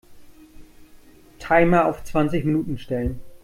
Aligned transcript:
Timer 1.37 1.85
auf 1.85 2.03
zwanzig 2.03 2.43
Minuten 2.43 2.79
stellen. 2.79 3.19